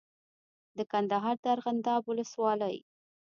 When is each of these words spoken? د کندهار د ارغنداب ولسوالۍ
د 0.77 0.79
کندهار 0.91 1.35
د 1.43 1.45
ارغنداب 1.55 2.01
ولسوالۍ 2.05 2.77